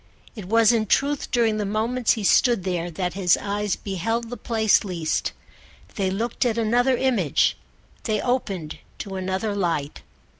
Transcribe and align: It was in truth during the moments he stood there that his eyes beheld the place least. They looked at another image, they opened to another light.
It 0.35 0.45
was 0.45 0.71
in 0.71 0.87
truth 0.87 1.29
during 1.29 1.57
the 1.57 1.63
moments 1.63 2.13
he 2.13 2.23
stood 2.23 2.63
there 2.63 2.89
that 2.89 3.13
his 3.13 3.37
eyes 3.37 3.75
beheld 3.75 4.31
the 4.31 4.35
place 4.35 4.83
least. 4.83 5.31
They 5.93 6.09
looked 6.09 6.43
at 6.43 6.57
another 6.57 6.97
image, 6.97 7.55
they 8.05 8.19
opened 8.19 8.79
to 8.97 9.15
another 9.15 9.55
light. 9.55 10.01